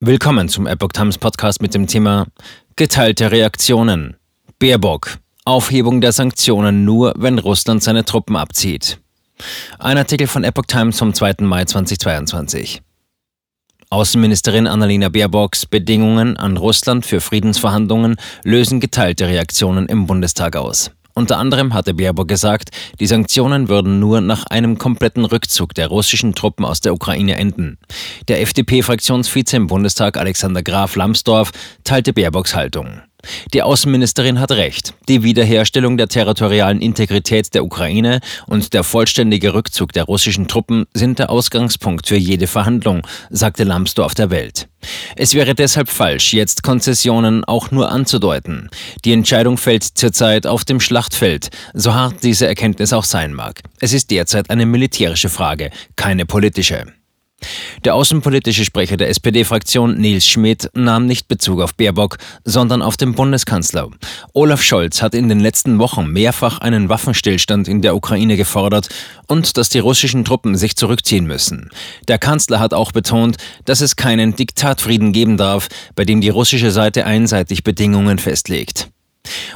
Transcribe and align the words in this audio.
Willkommen 0.00 0.50
zum 0.50 0.66
Epoch 0.66 0.92
Times 0.92 1.16
Podcast 1.16 1.62
mit 1.62 1.72
dem 1.72 1.86
Thema 1.86 2.26
Geteilte 2.76 3.30
Reaktionen. 3.30 4.16
Baerbock. 4.58 5.16
Aufhebung 5.46 6.02
der 6.02 6.12
Sanktionen 6.12 6.84
nur, 6.84 7.14
wenn 7.16 7.38
Russland 7.38 7.82
seine 7.82 8.04
Truppen 8.04 8.36
abzieht. 8.36 9.00
Ein 9.78 9.96
Artikel 9.96 10.26
von 10.26 10.44
Epoch 10.44 10.66
Times 10.66 10.98
vom 10.98 11.14
2. 11.14 11.36
Mai 11.40 11.64
2022. 11.64 12.82
Außenministerin 13.88 14.66
Annalena 14.66 15.08
Baerbocks 15.08 15.64
Bedingungen 15.64 16.36
an 16.36 16.58
Russland 16.58 17.06
für 17.06 17.22
Friedensverhandlungen 17.22 18.16
lösen 18.44 18.80
geteilte 18.80 19.26
Reaktionen 19.26 19.86
im 19.86 20.06
Bundestag 20.06 20.56
aus. 20.56 20.90
Unter 21.18 21.38
anderem 21.38 21.72
hatte 21.72 21.94
Baerbock 21.94 22.28
gesagt, 22.28 22.68
die 23.00 23.06
Sanktionen 23.06 23.70
würden 23.70 23.98
nur 23.98 24.20
nach 24.20 24.44
einem 24.44 24.76
kompletten 24.76 25.24
Rückzug 25.24 25.72
der 25.72 25.86
russischen 25.86 26.34
Truppen 26.34 26.62
aus 26.62 26.82
der 26.82 26.92
Ukraine 26.92 27.36
enden. 27.36 27.78
Der 28.28 28.42
FDP-Fraktionsvize 28.42 29.56
im 29.56 29.66
Bundestag 29.66 30.18
Alexander 30.18 30.62
Graf 30.62 30.94
Lambsdorff 30.94 31.52
teilte 31.84 32.12
Baerbocks 32.12 32.54
Haltung. 32.54 33.00
Die 33.54 33.62
Außenministerin 33.62 34.38
hat 34.38 34.52
recht. 34.52 34.92
Die 35.08 35.22
Wiederherstellung 35.22 35.96
der 35.96 36.08
territorialen 36.08 36.82
Integrität 36.82 37.54
der 37.54 37.64
Ukraine 37.64 38.20
und 38.46 38.74
der 38.74 38.84
vollständige 38.84 39.54
Rückzug 39.54 39.92
der 39.92 40.04
russischen 40.04 40.48
Truppen 40.48 40.84
sind 40.92 41.18
der 41.18 41.30
Ausgangspunkt 41.30 42.06
für 42.08 42.16
jede 42.16 42.46
Verhandlung, 42.46 43.06
sagte 43.30 43.64
Lambsdorff 43.64 44.14
der 44.14 44.30
Welt. 44.30 44.68
Es 45.18 45.32
wäre 45.32 45.54
deshalb 45.54 45.88
falsch, 45.88 46.34
jetzt 46.34 46.62
Konzessionen 46.62 47.42
auch 47.44 47.70
nur 47.70 47.90
anzudeuten. 47.90 48.68
Die 49.06 49.14
Entscheidung 49.14 49.56
fällt 49.56 49.82
zurzeit 49.82 50.46
auf 50.46 50.66
dem 50.66 50.78
Schlachtfeld, 50.78 51.48
so 51.72 51.94
hart 51.94 52.22
diese 52.22 52.46
Erkenntnis 52.46 52.92
auch 52.92 53.04
sein 53.04 53.32
mag. 53.32 53.62
Es 53.80 53.94
ist 53.94 54.10
derzeit 54.10 54.50
eine 54.50 54.66
militärische 54.66 55.30
Frage, 55.30 55.70
keine 55.96 56.26
politische. 56.26 56.84
Der 57.84 57.94
außenpolitische 57.94 58.64
Sprecher 58.64 58.96
der 58.96 59.10
SPD-Fraktion 59.10 59.96
Nils 59.98 60.26
Schmidt 60.26 60.70
nahm 60.74 61.06
nicht 61.06 61.28
Bezug 61.28 61.60
auf 61.60 61.74
Baerbock, 61.74 62.18
sondern 62.44 62.82
auf 62.82 62.96
den 62.96 63.14
Bundeskanzler. 63.14 63.88
Olaf 64.32 64.62
Scholz 64.62 65.02
hat 65.02 65.14
in 65.14 65.28
den 65.28 65.38
letzten 65.38 65.78
Wochen 65.78 66.10
mehrfach 66.10 66.58
einen 66.58 66.88
Waffenstillstand 66.88 67.68
in 67.68 67.82
der 67.82 67.94
Ukraine 67.94 68.36
gefordert 68.36 68.88
und 69.28 69.56
dass 69.56 69.68
die 69.68 69.78
russischen 69.78 70.24
Truppen 70.24 70.56
sich 70.56 70.76
zurückziehen 70.76 71.26
müssen. 71.26 71.70
Der 72.08 72.18
Kanzler 72.18 72.58
hat 72.58 72.74
auch 72.74 72.90
betont, 72.90 73.36
dass 73.64 73.80
es 73.80 73.94
keinen 73.94 74.34
Diktatfrieden 74.34 75.12
geben 75.12 75.36
darf, 75.36 75.68
bei 75.94 76.04
dem 76.04 76.20
die 76.20 76.30
russische 76.30 76.70
Seite 76.70 77.06
einseitig 77.06 77.62
Bedingungen 77.62 78.18
festlegt. 78.18 78.88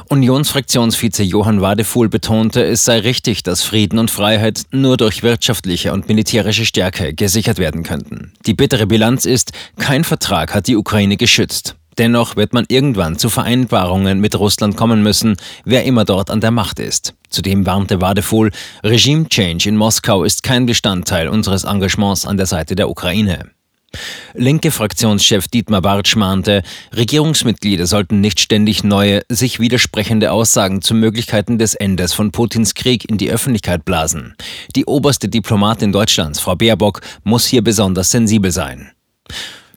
Unionsfraktionsvize 0.09 1.23
Johann 1.23 1.61
Wadefuhl 1.61 2.09
betonte, 2.09 2.63
es 2.63 2.85
sei 2.85 2.99
richtig, 2.99 3.43
dass 3.43 3.63
Frieden 3.63 3.99
und 3.99 4.11
Freiheit 4.11 4.63
nur 4.71 4.97
durch 4.97 5.23
wirtschaftliche 5.23 5.93
und 5.93 6.07
militärische 6.07 6.65
Stärke 6.65 7.13
gesichert 7.13 7.57
werden 7.57 7.83
könnten. 7.83 8.33
Die 8.45 8.53
bittere 8.53 8.87
Bilanz 8.87 9.25
ist, 9.25 9.51
kein 9.77 10.03
Vertrag 10.03 10.53
hat 10.53 10.67
die 10.67 10.75
Ukraine 10.75 11.17
geschützt. 11.17 11.75
Dennoch 11.97 12.35
wird 12.37 12.53
man 12.53 12.65
irgendwann 12.69 13.17
zu 13.17 13.29
Vereinbarungen 13.29 14.19
mit 14.19 14.35
Russland 14.39 14.77
kommen 14.77 15.03
müssen, 15.03 15.35
wer 15.65 15.83
immer 15.83 16.05
dort 16.05 16.31
an 16.31 16.41
der 16.41 16.51
Macht 16.51 16.79
ist. 16.79 17.13
Zudem 17.29 17.65
warnte 17.65 18.01
Wadefuhl, 18.01 18.51
Regime 18.83 19.27
Change 19.27 19.69
in 19.69 19.77
Moskau 19.77 20.23
ist 20.23 20.43
kein 20.43 20.65
Bestandteil 20.65 21.27
unseres 21.27 21.65
Engagements 21.65 22.25
an 22.25 22.37
der 22.37 22.45
Seite 22.45 22.75
der 22.75 22.89
Ukraine. 22.89 23.51
Linke 24.33 24.71
Fraktionschef 24.71 25.47
Dietmar 25.47 25.81
Bartsch 25.81 26.15
mahnte, 26.15 26.63
Regierungsmitglieder 26.95 27.85
sollten 27.85 28.21
nicht 28.21 28.39
ständig 28.39 28.83
neue, 28.83 29.21
sich 29.29 29.59
widersprechende 29.59 30.31
Aussagen 30.31 30.81
zu 30.81 30.93
Möglichkeiten 30.93 31.57
des 31.57 31.75
Endes 31.75 32.13
von 32.13 32.31
Putins 32.31 32.73
Krieg 32.73 33.09
in 33.09 33.17
die 33.17 33.31
Öffentlichkeit 33.31 33.85
blasen. 33.85 34.35
Die 34.75 34.85
oberste 34.85 35.29
Diplomatin 35.29 35.91
Deutschlands, 35.91 36.39
Frau 36.39 36.55
Baerbock, 36.55 37.01
muss 37.23 37.45
hier 37.45 37.63
besonders 37.63 38.11
sensibel 38.11 38.51
sein. 38.51 38.91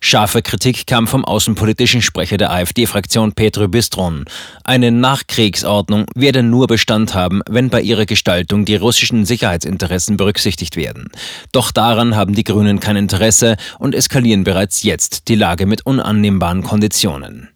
Scharfe 0.06 0.42
Kritik 0.42 0.86
kam 0.86 1.06
vom 1.06 1.24
außenpolitischen 1.24 2.02
Sprecher 2.02 2.36
der 2.36 2.52
AfD-Fraktion 2.52 3.32
Petro 3.32 3.68
Bistron. 3.68 4.26
Eine 4.62 4.90
Nachkriegsordnung 4.90 6.04
werde 6.14 6.42
nur 6.42 6.66
Bestand 6.66 7.14
haben, 7.14 7.40
wenn 7.48 7.70
bei 7.70 7.80
ihrer 7.80 8.04
Gestaltung 8.04 8.66
die 8.66 8.76
russischen 8.76 9.24
Sicherheitsinteressen 9.24 10.18
berücksichtigt 10.18 10.76
werden. 10.76 11.08
Doch 11.52 11.72
daran 11.72 12.16
haben 12.16 12.34
die 12.34 12.44
Grünen 12.44 12.80
kein 12.80 12.96
Interesse 12.96 13.56
und 13.78 13.94
eskalieren 13.94 14.44
bereits 14.44 14.82
jetzt 14.82 15.28
die 15.28 15.36
Lage 15.36 15.64
mit 15.64 15.86
unannehmbaren 15.86 16.62
Konditionen. 16.62 17.48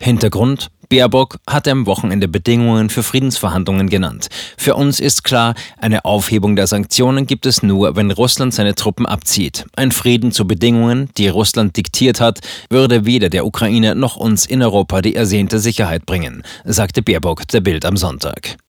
Hintergrund 0.00 0.70
Baerbock 0.92 1.38
hatte 1.46 1.70
am 1.70 1.86
Wochenende 1.86 2.28
Bedingungen 2.28 2.90
für 2.90 3.02
Friedensverhandlungen 3.02 3.88
genannt. 3.88 4.28
Für 4.58 4.74
uns 4.74 5.00
ist 5.00 5.24
klar, 5.24 5.54
eine 5.78 6.04
Aufhebung 6.04 6.54
der 6.54 6.66
Sanktionen 6.66 7.26
gibt 7.26 7.46
es 7.46 7.62
nur, 7.62 7.96
wenn 7.96 8.10
Russland 8.10 8.52
seine 8.52 8.74
Truppen 8.74 9.06
abzieht. 9.06 9.64
Ein 9.74 9.90
Frieden 9.90 10.32
zu 10.32 10.46
Bedingungen, 10.46 11.08
die 11.16 11.28
Russland 11.28 11.78
diktiert 11.78 12.20
hat, 12.20 12.40
würde 12.68 13.06
weder 13.06 13.30
der 13.30 13.46
Ukraine 13.46 13.94
noch 13.94 14.16
uns 14.16 14.44
in 14.44 14.62
Europa 14.62 15.00
die 15.00 15.14
ersehnte 15.14 15.60
Sicherheit 15.60 16.04
bringen, 16.04 16.42
sagte 16.66 17.00
Baerbock 17.00 17.48
der 17.48 17.62
Bild 17.62 17.86
am 17.86 17.96
Sonntag. 17.96 18.58